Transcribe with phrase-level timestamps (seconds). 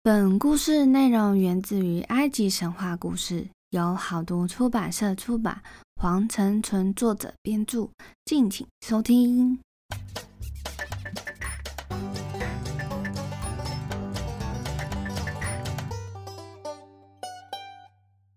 [0.00, 5.60] 本故事内容源自于埃及神话故事，由好读出版社出版，
[5.96, 7.90] 黄成纯作者编著，
[8.24, 9.58] 敬请收听。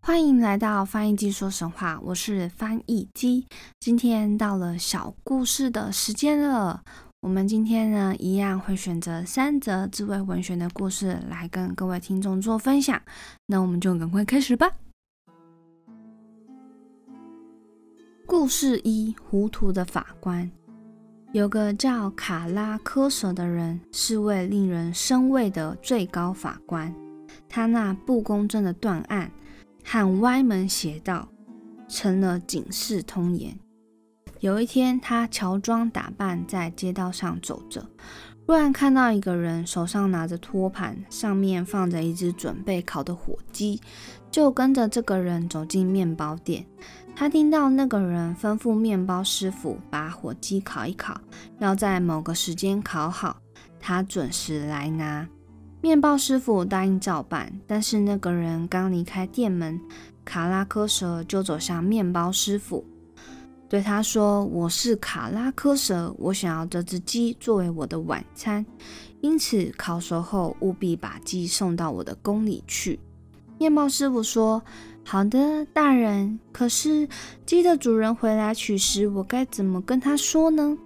[0.02, 3.46] 欢迎来到翻译机说神话，我是翻译机，
[3.80, 6.82] 今天到了小故事的时间了。
[7.22, 13.00] 我们今天呢，一样会选择三则智慧文学的故事来跟各位听众做分享。
[13.46, 14.72] 那我们就赶快开始吧。
[18.26, 20.50] 故事一：糊涂的法官。
[21.32, 26.92] 有个叫卡拉科舍的人，是位令人生畏的最高法官。
[27.48, 29.32] 他那不公正的断案
[29.84, 31.30] 和歪门邪道，
[31.88, 33.56] 成了警世通言。
[34.42, 37.86] 有一天，他乔装打扮在街道上走着，
[38.48, 43.80] 忽然看到一个人手上拿着托盘，上面放着一只准备烤的火鸡，
[44.32, 46.66] 就跟着这个人走进面包店。
[47.16, 51.22] 他听到那个人吩咐面包师傅把火鸡烤一烤，
[51.60, 53.38] 要在某个时间烤好，
[53.80, 55.28] 他准时来拿。
[55.82, 59.80] 面包师傅答应照办，但是那个人刚离开店门，
[60.26, 62.84] 卡拉科蛇就走向面包师傅。
[63.72, 68.66] 对他说：“我是卡拉科蛇，我想要这只鸡作为我的晚餐，
[69.22, 73.00] 因此烤熟后务必把鸡送到我的宫里去。”
[73.58, 74.62] 面包师傅说
[75.08, 76.38] ：“好的，大人。
[76.52, 77.08] 可是
[77.46, 80.78] 鸡的主人回来取食，我该怎么跟他说呢？”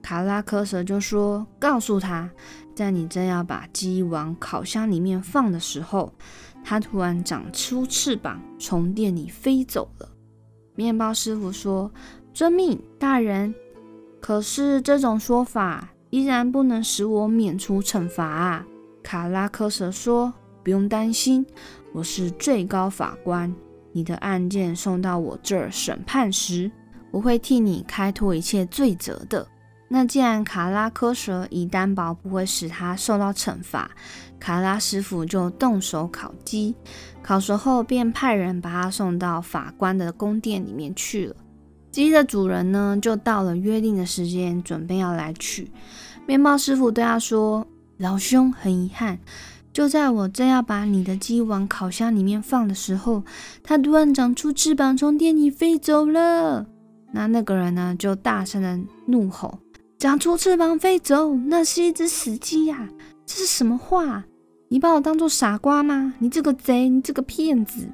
[0.00, 2.30] 卡拉科蛇就说：“告诉他，
[2.72, 6.14] 在你正要把鸡往烤箱里面放的时候，
[6.62, 10.08] 它突然长出翅膀，从店里飞走了。”
[10.76, 11.90] 面包师傅说。
[12.32, 13.54] 遵命，大人。
[14.20, 18.66] 可是这种说法依然不能使我免除惩罚啊！
[19.02, 21.46] 卡拉科蛇说：“不用担心，
[21.92, 23.54] 我是最高法官。
[23.92, 26.70] 你的案件送到我这儿审判时，
[27.10, 29.46] 我会替你开脱一切罪责的。”
[29.90, 33.90] 那既然卡拉科蛇已担保不会使他受到惩罚，
[34.38, 36.74] 卡拉师傅就动手烤鸡。
[37.22, 41.36] 烤熟后，便派人把他送到法官的宫殿里面去了。
[41.90, 45.70] 鸡的主人呢，就到了约定的时间，准备要来取。
[46.26, 47.66] 面包师傅对他说
[47.96, 49.18] ：“老兄，很遗憾，
[49.72, 53.24] 就在我正要把你的鸡往烤箱里面放的时候，
[53.62, 56.66] 它突然长出翅膀，从店里飞走了。”
[57.12, 59.58] 那那个人呢，就大声的怒吼
[59.98, 62.88] ：“长出翅膀飞走，那是一只死鸡呀！
[63.24, 64.24] 这是什么话？
[64.68, 66.12] 你把我当做傻瓜吗？
[66.18, 67.88] 你这个贼，你这个骗子！”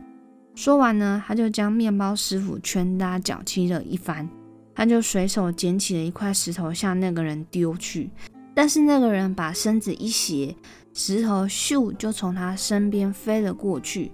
[0.55, 4.29] 说完呢，他就将面包师傅拳打脚踢了一番，
[4.75, 8.09] 他就随手捡起了一块石头向那个人丢去，
[8.55, 10.55] 但是那个人把身子一斜，
[10.93, 14.13] 石头咻就从他身边飞了过去。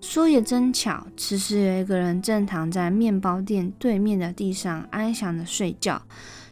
[0.00, 6.02] 说也真巧，此时有一个人正躺在面包店对面的地上安详的睡觉，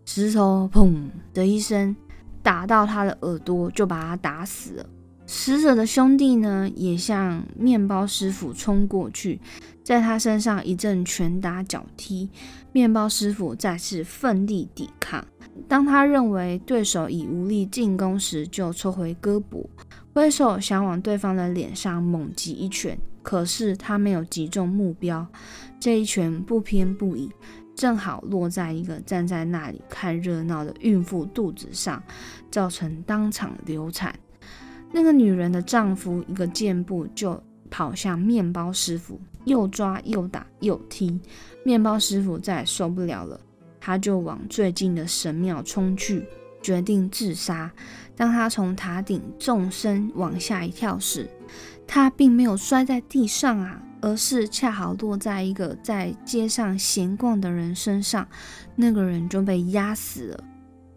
[0.04, 1.96] 石头砰的一声
[2.42, 4.86] 打到他的耳朵，就把他打死了。
[5.32, 9.41] 死者的兄弟呢，也向面包师傅冲过去，
[9.84, 12.28] 在他身上一阵拳打脚踢。
[12.72, 15.24] 面包师傅再次奋力抵抗，
[15.69, 19.64] 当他认为对手已无力进攻时，就抽回胳膊，
[20.12, 22.98] 挥手想往对方的脸上猛击一拳。
[23.22, 25.24] 可是他没有击中目标，
[25.78, 27.30] 这一拳不偏不倚，
[27.76, 32.02] 正好落在一个站在那里看热闹的孕妇肚子上，
[32.50, 34.12] 造成当场流产。
[34.92, 37.40] 那个女人的丈夫一个箭步就
[37.70, 41.20] 跑向面包师傅，又抓又打又踢。
[41.64, 43.40] 面包师傅再也受不了了，
[43.80, 46.26] 他就往最近的神庙冲去，
[46.60, 47.70] 决定自杀。
[48.16, 51.28] 当他从塔顶纵身往下一跳时，
[51.86, 58.26] 他并没有摔在地上啊，而是恰好落在一个在街上闲逛的人身上，
[58.74, 60.44] 那个人就被压死了。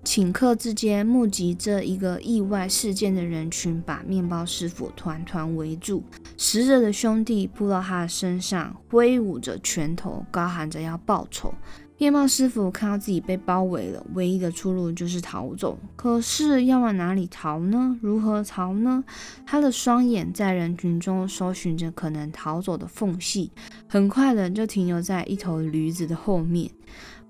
[0.04, 6.04] 顷刻之间，目击这一个意外事件的人群把面包师傅团团围住。
[6.38, 11.54] 死者的兄弟扑到他的身上，挥舞着拳头，高喊着要报仇。
[11.98, 15.80] 面包师傅看到自己被包围了，唯一的出路就是逃走。
[15.96, 17.98] 可是要往哪里逃呢？
[18.02, 19.06] 如何逃呢？
[19.46, 23.52] 他的双眼在人群中搜寻着可能逃走的缝隙，
[23.88, 26.70] 很快的就停留在一头驴子的后面。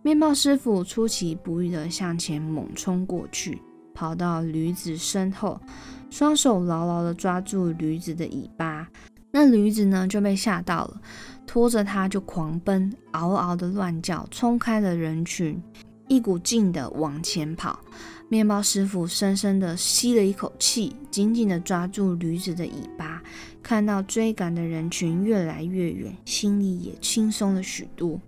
[0.06, 3.62] 面包师傅出其不意地向前猛冲过去，
[3.94, 5.58] 跑到驴子身后，
[6.10, 8.86] 双手牢牢地抓住驴子的尾巴。
[9.32, 11.02] 那驴子呢就被吓到了，
[11.48, 15.64] 拖着它就狂奔，嗷嗷的乱叫，冲开了人群，
[16.10, 17.80] 一股劲地往前跑。
[18.28, 23.24] 面包师傅深深地吸了一口气，紧紧地抓住驴子的尾巴。
[23.62, 28.20] 看到追赶的人群越来越远，心里也轻松了许多。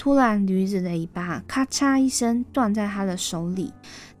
[0.00, 3.70] 突然，驴子的尾巴咔嚓一声断在他的手里，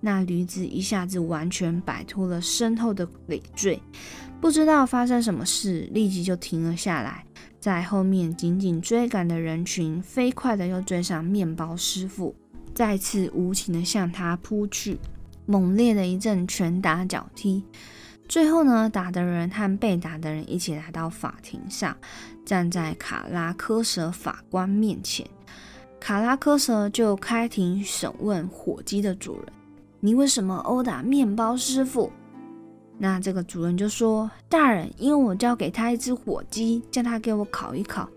[0.00, 3.80] 那驴子一下子完全摆脱了身后的累赘，
[4.42, 7.24] 不知道发生什么事，立即就停了下来。
[7.58, 12.34] 在后面紧紧追赶的人群，飞快的又追上面包师傅，
[12.74, 14.98] 再次无情的向他扑去。
[15.46, 17.64] 猛烈的一阵拳打脚踢，
[18.28, 21.96] 最后呢，打的人和被打的人一起来到法庭上，
[22.44, 25.26] 站在卡拉科舍法官面前。
[26.00, 29.44] 卡拉科舍就开庭审问火鸡的主人
[30.00, 32.10] ：“你为什么殴打面包师傅？”
[32.98, 38.08] 那这个主人就说：“大人，因为我交给他一只火鸡，叫他给我烤一烤。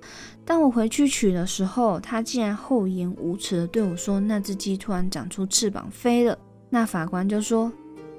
[0.46, 6.38] 当我回去取的时候，他竟然厚颜无耻的对我说，那只鸡突然长出翅膀飞了。”
[6.70, 7.72] 那法官就说：“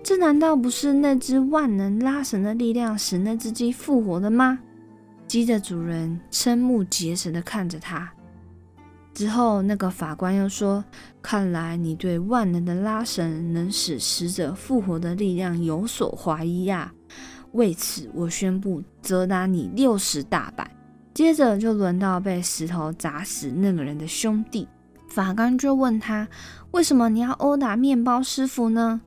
[0.02, 4.58] 这难道不是那只万能拉绳的力量使那只鸡复活的吗？”
[5.26, 8.10] 鸡的主人瞠目结舌地看着他。
[9.14, 10.84] 之后，那个法官又说
[11.22, 16.92] ：“看来你对万能的拉绳能使死者复活的力量有所怀疑呀。
[17.52, 20.68] 为此，我宣布责打你六十大板。”
[21.14, 24.66] 接着就轮到被石头砸死那个人的兄弟。
[25.08, 26.26] 法官就问他
[26.72, 29.00] ：“为什么你要殴打面包师傅呢？”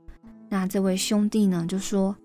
[0.47, 2.15] 那这位兄弟呢就说：“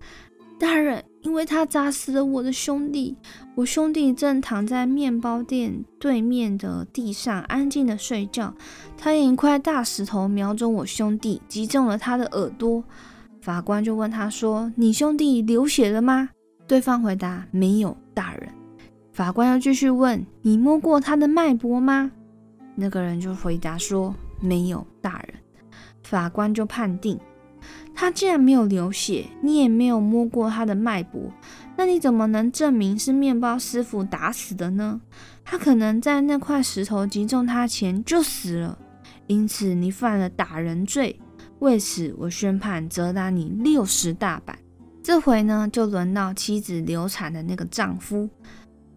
[0.57, 3.17] 大人，因为他砸死了我的兄弟。
[3.55, 8.53] 我兄弟正躺在面包店对面的地上安静的睡觉，
[8.97, 12.83] 他用一块大石头瞄准我兄弟，击中了他的耳朵。”
[13.41, 16.29] 法官就问他说：“你兄弟流血了吗？”
[16.65, 18.49] 对方回答：“没有，大人。”
[19.11, 22.11] 法官又继续问：“你摸过他的脉搏吗？”
[22.75, 25.35] 那个人就回答说：“没有，大人。”
[26.03, 27.19] 法官就判定
[27.95, 31.31] 他既然没有流血，你也没有摸过他的脉搏，
[31.75, 35.01] 那你怎么能证明是面包师傅打死的呢？
[35.45, 38.77] 他可能在那块石头击中他前就死了，
[39.27, 41.19] 因此你犯了打人罪。
[41.59, 44.57] 为此，我宣判责打你六十大板。
[45.01, 48.29] 这回呢，就轮到妻子流产的那个丈夫。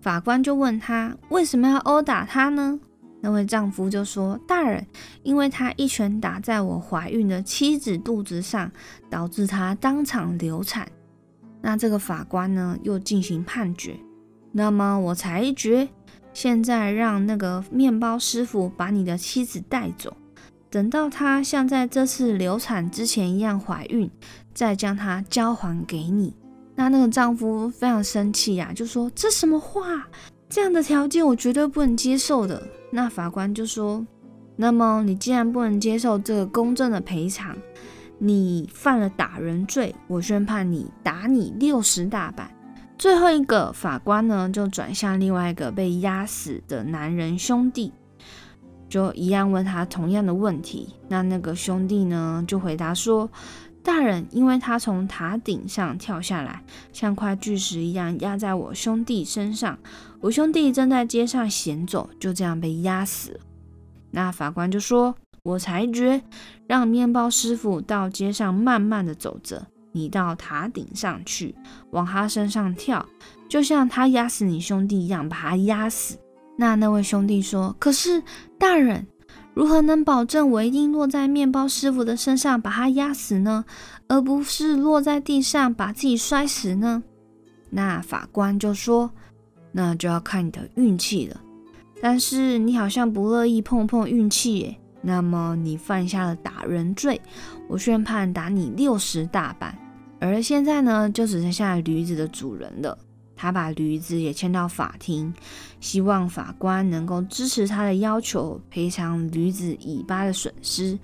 [0.00, 2.78] 法官就问他为什么要殴打他呢？
[3.26, 4.86] 那位丈夫就说：“大人，
[5.24, 8.70] 因为他一拳打在我怀孕的妻子肚子上，
[9.10, 10.88] 导致她当场流产。”
[11.60, 13.96] 那这个法官呢，又进行判决。
[14.52, 15.88] 那么我裁决，
[16.32, 20.16] 现在让那个面包师傅把你的妻子带走，
[20.70, 24.08] 等到她像在这次流产之前一样怀孕，
[24.54, 26.36] 再将她交还给你。
[26.76, 30.06] 那那个丈夫非常生气呀，就说：“这什么话？
[30.48, 32.64] 这样的条件我绝对不能接受的。”
[32.96, 34.02] 那法官就说
[34.56, 37.54] ：“那么你既然不能接受这个公正的赔偿，
[38.18, 42.50] 你犯了打人罪，我宣判你打你六十大板。”
[42.96, 47.92] 最后一个法官呢，就转向另外一个被压死的男人兄弟，
[48.88, 50.94] 就一样问他同样的问题。
[51.06, 53.28] 那那个兄弟呢，就回答说
[53.86, 56.60] ：“大人，因为他从塔顶上跳下来，
[56.92, 59.78] 像块巨石一样压在我兄弟身上。”
[60.20, 63.40] 我兄弟正在街上闲走，就这样被压死了。
[64.10, 66.20] 那法官就说：“我裁决，
[66.66, 71.54] 让面包师傅到街上慢慢的走着，你到塔顶上去，
[71.90, 73.06] 往他身上跳，
[73.48, 76.18] 就像他压死你兄弟一样，把他压死。”
[76.58, 78.20] 那那位兄弟说：“可是
[78.58, 79.06] 大人，
[79.56, 83.64] 如何能保证我一定落在面包师傅的身上把他压死呢，
[84.06, 87.02] 而不是落在地上把自己摔死呢？”
[87.70, 89.10] 那法官就说。
[89.72, 91.38] 那就要看你的运气了，
[92.00, 94.74] 但是你好像不乐意碰碰运气耶。
[95.02, 97.20] 那么你犯下了打人罪，
[97.68, 99.76] 我宣判打你六十大板。
[100.18, 102.96] 而现在呢，就只剩下驴子的主人了。
[103.36, 105.32] 他把驴子也牵到法庭，
[105.78, 110.98] 希望法官能够支持他的要求，赔偿驴子尾巴的损失。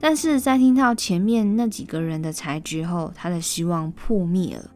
[0.00, 4.70] 但是在听到前面那几个人的裁决后，他的希望破灭了。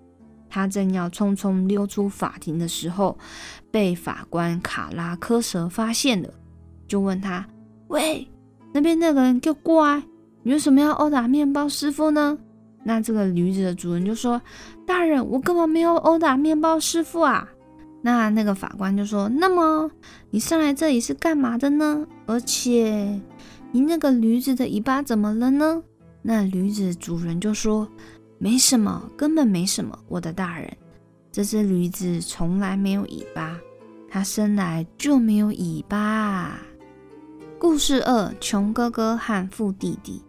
[0.48, 3.16] 他正要匆匆溜出法庭的时候，
[3.70, 6.28] 被法官卡拉科蛇发现了，
[6.88, 7.46] 就问他
[7.88, 8.26] ：“喂，
[8.72, 10.02] 那边那个人给我过来！
[10.42, 12.36] 你为什么要殴打面包师傅呢？”
[12.82, 14.40] 那这个驴子的主人就说
[14.86, 17.48] ：“大人，我根本没有殴打面包师傅啊！”
[18.02, 19.90] 那那个法官就说：“那么
[20.30, 22.06] 你上来这里是干嘛的呢？
[22.26, 23.20] 而且
[23.72, 25.82] 你那个驴子的尾巴怎么了呢？”
[26.22, 27.88] 那驴子主人就说。
[28.42, 30.74] 没什么，根本没什么，我的大人。
[31.30, 33.60] 这只驴子从来没有尾巴，
[34.08, 36.58] 它生来就没有尾巴。
[37.58, 40.22] 故事二：穷哥哥和富弟弟。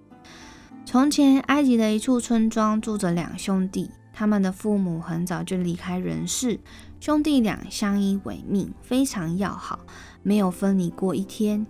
[0.92, 6.60] 从前，埃及的一处村庄住着两兄弟，他们的父母很早就离开人世，
[7.00, 9.80] 兄弟俩相依为命，非常要好，
[10.22, 11.66] 没有分离过一天。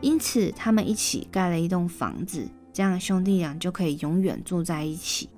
[0.00, 5.28] 因此，他们一起盖了一栋房子，这样兄弟俩就可以永远住在一起。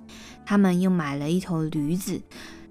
[0.45, 2.21] 他们又买了一头驴子，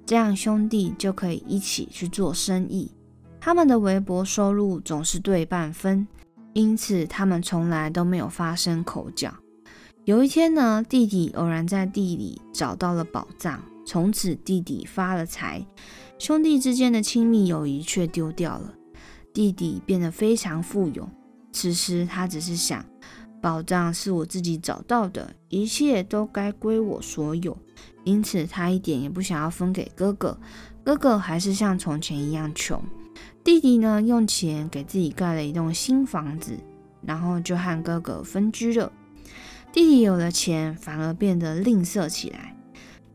[0.07, 2.91] 这样兄弟就可以一起去做生意。
[3.39, 6.09] 他们的微薄收入总是对半分，
[6.55, 9.31] 因此他们从来都没有发生口角。
[10.05, 15.67] 有一天呢，弟弟偶然在地里找到了宝藏，从此弟弟发了财，
[16.19, 18.75] 兄弟之间的亲密友谊却丢掉了。
[19.33, 21.09] 弟弟变得非常富有，
[21.53, 22.85] 此时他只是想，
[23.41, 27.57] 宝藏是我自己找到的，一切都该归我所有，
[28.05, 30.39] 因此他一点也不想要分给哥哥。
[30.85, 32.79] 哥哥还是像从前一样穷。
[33.43, 36.59] 弟弟呢，用钱给自己盖了一栋新房子，
[37.01, 38.93] 然后就和哥哥分居了。
[39.75, 42.57] 弟弟有了钱，反而变得吝啬起来。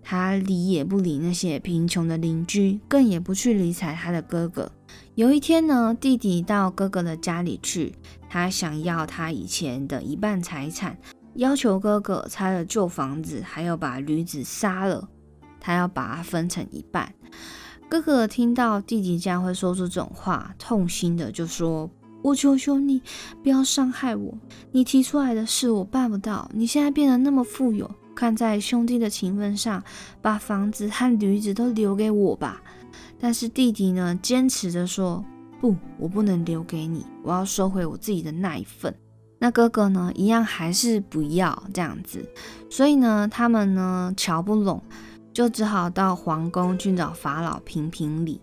[0.04, 4.70] 他理也不理那些贫穷的邻居，更也不去理睬他的哥哥。
[5.16, 7.96] 有一天呢，弟弟到哥哥的家里去，
[8.28, 10.98] 他想要他以前的一半财产，
[11.36, 15.08] 要求哥哥拆了旧房子，还要把驴子杀了，
[15.62, 17.14] 他要把它分成一半。
[17.88, 21.90] 哥哥听到弟弟这样会说出这种话，痛心的就说。
[22.22, 23.02] 我求求你，
[23.42, 24.34] 不要伤害我。
[24.72, 26.50] 你提出来的事我办不到。
[26.54, 29.84] 你现在变得那么富有，看在兄弟的情分上，
[30.22, 32.62] 把房子和驴子都留给我吧。
[33.20, 35.24] 但是弟弟呢，坚持着说
[35.60, 38.94] ：“不，我不能留给你，我要收回我自己的那一份。”
[39.42, 42.26] 那哥哥呢，一样还是不要这样子。
[42.70, 44.82] 所以呢，他们呢瞧不拢，
[45.32, 48.42] 就只好到皇宫去找法老评评理。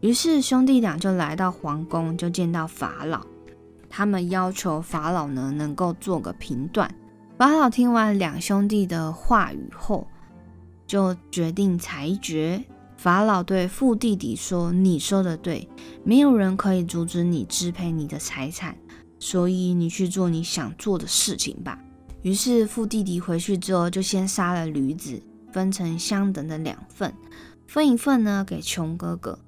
[0.00, 3.26] 于是兄弟俩就来到皇宫，就见到法老。
[3.88, 6.92] 他们要求法老呢能够做个评断。
[7.38, 10.06] 法老听完两兄弟的话语后，
[10.86, 12.62] 就决定裁决。
[12.96, 15.68] 法老对富弟弟说：“你说的对，
[16.02, 18.76] 没有人可以阻止你支配你的财产，
[19.18, 21.78] 所以你去做你想做的事情吧。”
[22.22, 27.14] 于是富弟弟回去之后，就先杀了驴子，分成相等的两份，
[27.66, 29.38] 分一份呢给穷哥哥。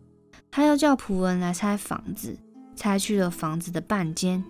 [0.50, 2.37] 他又叫仆人来拆房子，
[2.75, 4.45] 拆去了房子的半间，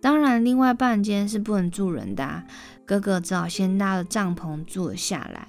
[0.00, 2.42] 当然另外半间是不能住人的。
[2.86, 5.48] 哥哥只好先搭了帐篷住了下来，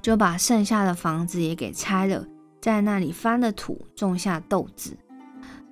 [0.00, 2.26] 就把剩下的房子也给拆了，
[2.60, 4.96] 在那里翻了土，种下豆子。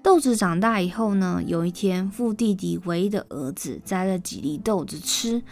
[0.03, 5.43] 豆子长大以后呢，有一天父弟弟唯一的儿子摘了几粒豆子吃，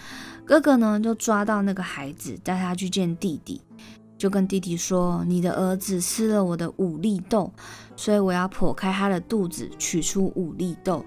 [0.44, 3.60] 哥哥呢就抓到那个孩子，带他去见弟弟。
[4.16, 7.52] 就跟弟弟说：“你的儿子吃了我的五粒豆，
[7.96, 11.04] 所以我要剖开他的肚子，取出五粒豆。”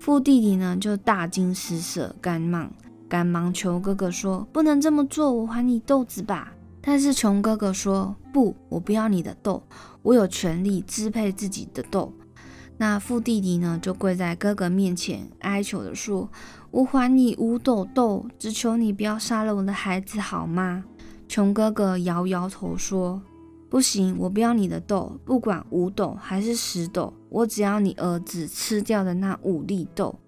[0.00, 2.72] 富弟弟呢就大惊失色，赶忙
[3.08, 9.62] 赶忙求哥哥说：“不能这么做，我还你豆子吧。”但是穷哥哥说：“不，我不要你的豆，
[10.02, 12.12] 我有权利支配自己的豆。”
[12.80, 16.30] 那富弟弟呢就跪在哥哥面前哀求的说
[16.70, 20.84] ：“我还你五斗豆，只求你不要杀了我的孩子，好吗？”
[21.28, 23.20] 穷哥哥摇摇头说
[23.68, 30.18] ：“不行，我不要你的豆，不管五斗还是十斗，我只要你儿子吃掉的那五粒豆。”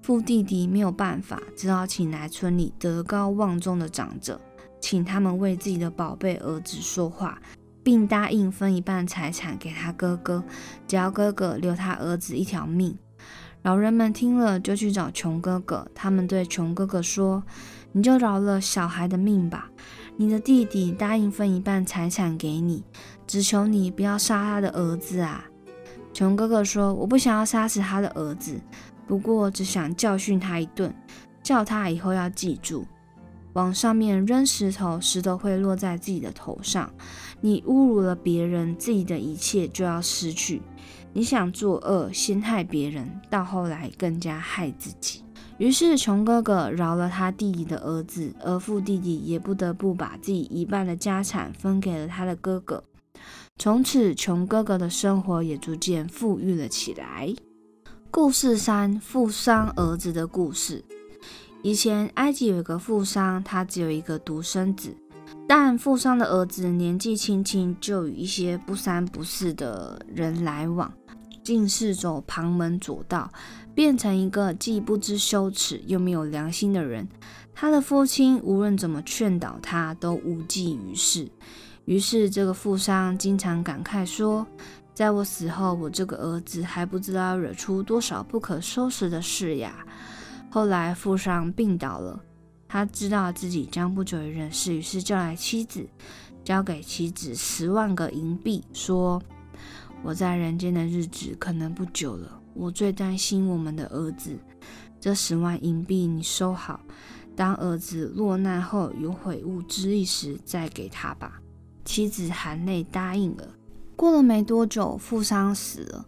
[0.00, 4.40] 富弟弟没有办法，只好请来村里德高望重的长者，
[4.80, 7.38] 请他们为自己的宝贝儿子说话，
[7.82, 10.42] 并答应分一半财产给他哥哥，
[10.88, 12.96] 只要哥哥留他儿子一条命。
[13.62, 17.44] 老人们听了，就去找穷哥哥，他们对穷哥哥说
[17.92, 19.70] ：“你就饶了小孩的命吧。”
[20.16, 22.84] 你的弟弟答应分一半财产给你，
[23.26, 25.44] 只求你不要杀他的儿子啊！
[26.12, 28.60] 穷哥哥说：“我不想要杀死他的儿子，
[29.06, 30.94] 不过只想教训他一顿，
[31.42, 32.84] 叫他以后要记住，
[33.54, 36.92] 往上面扔石头，石头会落在自己的头上。
[37.40, 40.60] 你侮辱了别人，自己的一切就要失去。
[41.12, 45.24] 你想作恶，先害别人，到后来更加害自己。”
[45.60, 52.82] 于是，穷哥哥饶了他弟弟的儿子，而富弟弟也不得不把自己一半的家产分给了他的哥哥。
[53.58, 57.34] 从此，穷哥哥的生活也逐渐富裕了起来。
[58.10, 60.82] 故事三：富商儿子的故事。
[61.62, 64.96] 以前，埃及有一个富商，他只有一个独生子，
[65.46, 70.90] 但富商的儿子年纪轻轻就与一些不三不四的人来往。
[71.42, 73.28] 竟是走旁门左道，
[73.74, 77.08] 变成一个既不知羞耻又没有良心的人。
[77.54, 81.28] 他的父亲无论怎么劝导他，都无济于事。
[81.84, 84.46] 于是，这个富商经常感慨说
[84.94, 89.84] ：“在我死后，我这个儿子还不知道要惹出多少不可收拾的事呀。”
[90.50, 92.20] 后来，富商病倒了，
[92.68, 95.86] 他知道自己将不久于人世，于是叫来妻子，
[96.42, 99.20] 交给妻子十万个银币，说
[100.02, 104.38] ：“我在人间的日子可能不久了，我最担心我们的儿子。
[105.00, 106.80] 这十万银币你收好，
[107.34, 111.40] 当儿子落难后有悔悟之意时再给他吧。”
[111.84, 113.48] 妻子含泪答应了。
[113.96, 116.06] 过了没多久，富商死了，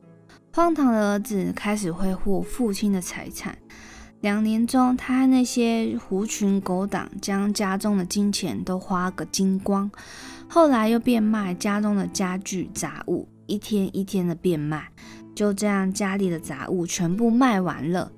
[0.52, 3.58] 荒唐的儿子开始挥霍父亲的财产。
[4.20, 9.90] 两年中，他和那些狐群狗党将家中的金钱都花个精光。
[10.48, 14.90] 后来又变卖家中的家具杂物，一天一天的变卖。
[15.34, 18.12] 就这样，家里的杂物全部卖完了，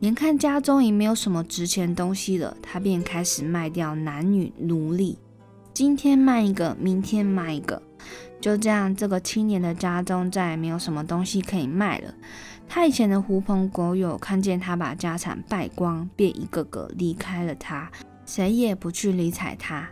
[0.00, 5.18] 眼看家中已没有什么值钱东西了，他便开始卖掉男女奴隶。
[5.74, 7.80] 今天卖一个，明天卖一个，
[8.40, 12.14] 就这样，这个青年的家中再也没有什么东西可以卖了。
[12.68, 17.90] 他以前的狐朋狗友看见他把家产败光，便一个个离开了他，
[18.24, 19.88] 谁也不去理睬他。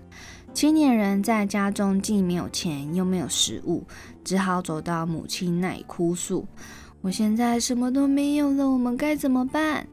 [0.59, 3.87] 青年人在家中既没有钱又没有食物，
[4.25, 6.49] 只好走到母亲那里哭诉
[7.01, 9.87] ：“我现在什么都没有了，我们该怎么办？”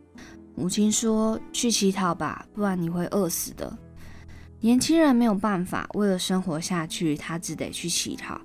[0.58, 3.78] 母亲说：“去乞讨吧，不然你会饿死的。”
[4.62, 8.42] 年轻人没有办法，为了生活下去，他只得去乞讨。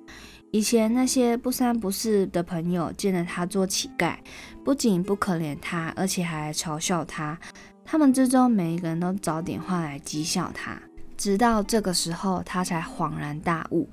[0.51, 4.15] 以前那些不三不四的朋友见了他做乞丐，
[4.63, 7.39] 不仅不可怜他，而且还嘲笑他。
[7.83, 10.79] 他们之中每一个人都找点话来讥笑他。
[11.21, 13.87] 直到这个时候，他才恍然大悟，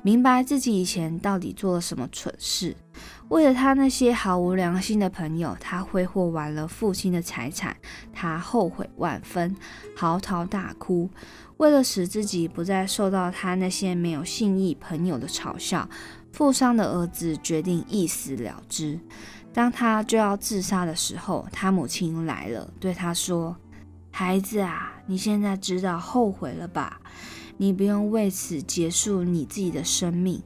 [0.00, 2.74] 明白自己以前到底做了什么蠢事。
[3.28, 7.76] 为了他那些毫无良心的朋友，他挥霍完了父亲的财产，
[8.14, 9.54] 他后悔万分，
[9.94, 11.10] 嚎啕大哭。
[11.58, 15.86] 为了使自己不再受到他那些没有信义朋友的嘲笑，
[16.32, 18.98] 富商的儿子决定一死了之。
[19.52, 23.54] 当他就要自杀的时候，他母亲来了，对他说
[24.10, 27.00] ：“孩子啊，你现在知道后悔了吧？
[27.56, 30.40] 你不用为此结束你自己的生命。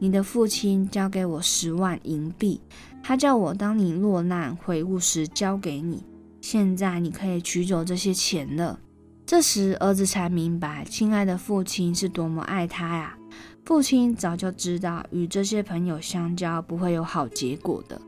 [0.00, 2.60] 你的父亲交给我十万银币，
[3.00, 6.02] 他叫我当你落难悔悟时交给你。
[6.40, 8.80] 现在你可以取走这些钱了。”
[9.24, 13.16] 这时，儿子才明白，亲爱的父亲是多么爱他呀！
[13.64, 18.00] 父亲早就知道，与这些朋友相交不会有好结果的。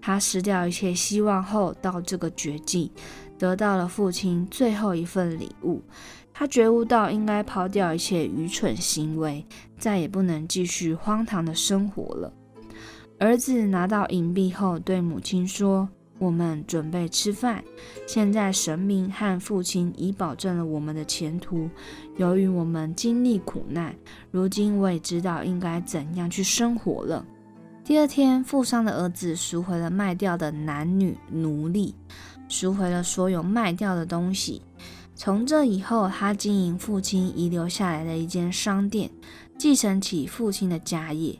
[0.00, 2.90] 他失掉一切希望后，到这个绝境，
[3.42, 5.82] 得到了父亲最后一份礼物。
[6.32, 9.44] 他觉悟到应该抛掉一切愚蠢行为，
[9.76, 12.32] 再也不能继续荒唐的生活了。
[13.18, 15.88] 儿子拿到银币后，对母亲说。
[16.18, 17.64] 我们准备吃饭。
[18.06, 21.68] 现在神明和父亲已保证了我们的前途。
[22.16, 23.92] 由于我们经历苦难，
[24.30, 27.26] 如今我也知道应该怎样去生活了。
[27.82, 31.92] 第二天，富商的儿子赎回了卖掉的男女奴隶，
[32.52, 34.60] 赎回了所有卖掉的东西。
[35.14, 39.10] 从这以后，他经营父亲遗留下来的一间商店，
[39.58, 41.38] 继承起父亲的家业。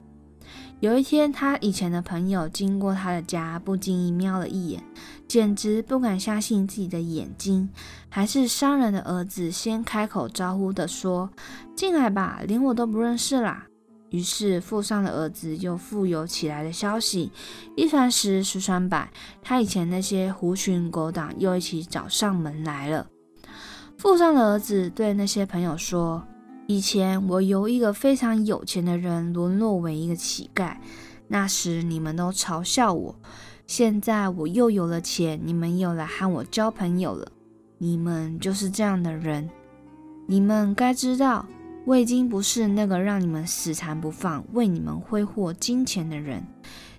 [0.81, 4.83] 有一天，他以前的朋友经过他的家，不经意瞄了一眼，
[5.29, 7.69] 简直不敢相信自己的眼睛。
[8.09, 11.31] 还是商人的儿子先开口招呼的说
[11.77, 13.67] ：“进来吧，连我都不认识啦。”
[14.13, 17.33] 于是富商的儿子就富有起来的消息
[17.77, 19.11] 一传十，十传百，
[19.43, 23.09] 他以前那些狐群狗党又一起找上门来了。
[23.99, 26.23] 富商的儿子对那些朋友说。
[26.69, 30.77] 以前我由一个非常有钱的人沦落为一个乞丐，
[31.27, 33.17] 那时你们都嘲笑我。
[33.67, 37.27] 现在我又有了钱，你们又来和我交朋友了。
[37.79, 39.51] 你们就是这样的人。
[40.27, 41.45] 你们该知道，
[41.85, 46.47] 我已经不是那个让你们死缠不放、为你们挥霍金钱的人。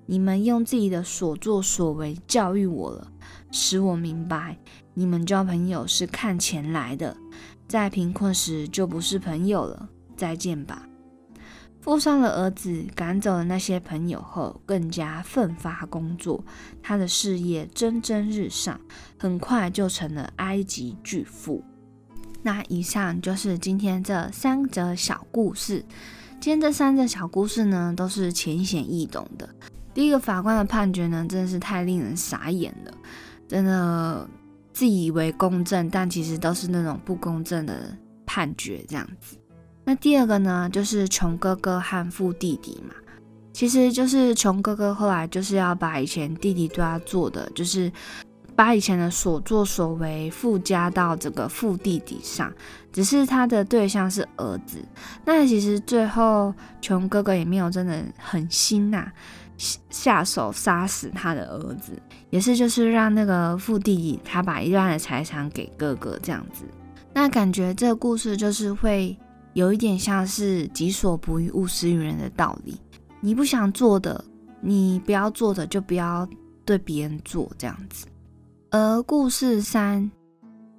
[0.06, 3.10] 你们用自己的所作所为教育我了，
[3.52, 4.58] 使我明白，
[4.94, 7.16] 你们交朋友是看钱来的。
[7.70, 10.86] 在贫困时就不是朋友了，再见吧。
[11.80, 16.44] 富商的儿子赶走了那些朋友后，更加奋发工作，
[16.82, 18.80] 他的事业蒸蒸日上，
[19.18, 21.64] 很快就成了埃及巨富。
[22.44, 25.84] 那以上就是今天这三则小故事。
[26.40, 29.50] 今天这三则小故事呢，都是浅显易懂的。
[29.96, 32.94] 第一个法官的判决呢，真的是太令人傻眼了，
[33.48, 34.30] 真的。
[34.76, 39.38] 自以为公正，但其实都是那种不公正的判决这样子。
[39.86, 42.96] 那第二个呢，就是穷哥哥和富弟弟嘛，
[43.54, 47.92] 其实就是穷哥哥后来就是要把以前弟弟对他做的，就是
[48.56, 52.52] 把以前的所作所为附加到这个父弟弟上，
[52.92, 54.78] 只是他的对象是儿子。
[55.26, 59.12] 那其实最后穷哥哥也没有真的很心呐。
[59.56, 61.94] 下手杀死他的儿子，
[62.32, 66.66] 也是就是让那个父弟弟他把一半的财产给哥哥这样子。
[67.14, 69.16] 那感觉这个故事就是会
[69.54, 72.76] 有一点像是“己所不欲，勿施于人”的道理。
[73.22, 74.26] 你不想做的，
[74.60, 76.28] 你不要做的，就不要
[76.66, 78.08] 对别人做这样子。
[78.74, 80.10] 而故事三，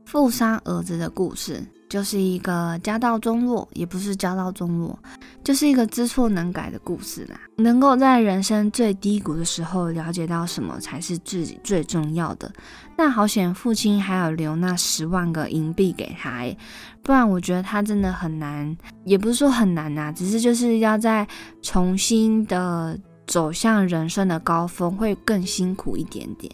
[0.05, 1.65] 富商儿子的故事。
[1.89, 4.99] 就是一个家道中落，也不是家道中落，
[5.45, 7.39] 就是一个知错能改的故事啦。
[7.59, 12.53] 能够在人生最低谷的时候了解到什么才是自己最重要的。
[12.97, 16.43] 那好险，父亲还有留那十万个银币给他，
[17.01, 21.25] 不然我觉得他真的很难，也不是说很难呐，只是就是要在
[21.63, 26.53] 重新的走向人生的高峰，会更辛苦一点点。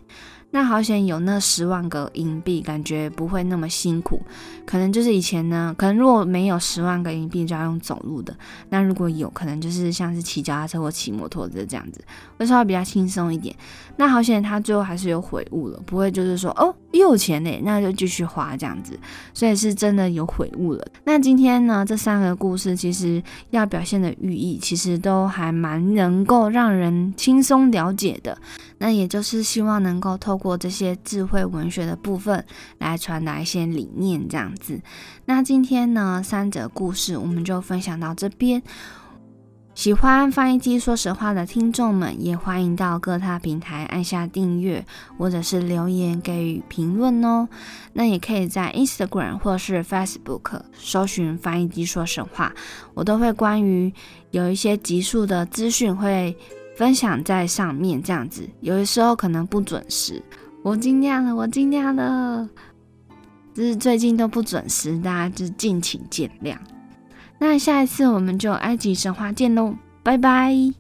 [0.53, 4.21] 那好险有那十万个银币，感觉不会那么辛苦。
[4.67, 8.37] 可能就是以前呢，可能如果没有十万个银币就要用走路的。
[8.69, 12.01] 那如果有可能就是像是骑脚踏车或骑摩托车这样子，
[12.37, 13.55] 会稍微比较轻松一点。
[13.97, 18.99] 那好险他最后还是有悔悟了，不会就是说哦又有钱呢，那就继续花这样子。
[19.33, 20.85] 所以是真的有悔悟了。
[21.05, 28.37] 那今天呢，这三个故事其实要表现的寓意，其实都还蛮能够让人轻松了解的。
[28.83, 32.43] 那也就是希望能够透过这些智慧文学的部分
[32.79, 34.81] 来传达一些理念，这样子。
[35.27, 38.63] 那今天呢，三则故事我们就分享到这边。
[39.75, 44.85] 喜欢翻译机说实话的听众们，也欢迎到各大平台按下订阅，
[45.19, 47.49] 或者是留言给予评论哦。
[47.93, 52.55] 那也可以在 Instagram 或是 Facebook 搜寻翻译机说实话，
[52.95, 53.93] 我都会关于
[54.31, 56.35] 有一些集数的资讯会。
[56.81, 60.23] 分享在上面这样子，有的时候可能不准时，
[60.63, 62.49] 我尽量了，我尽量了，
[63.53, 66.57] 就是最近都不准时，大家就敬请见谅。
[67.39, 70.80] 那下一次我们就埃及神话见喽，拜拜。